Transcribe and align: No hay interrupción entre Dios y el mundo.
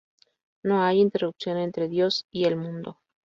No 0.63 0.81
hay 0.81 0.99
interrupción 0.99 1.59
entre 1.59 1.87
Dios 1.87 2.25
y 2.31 2.45
el 2.45 2.55
mundo. 2.55 2.97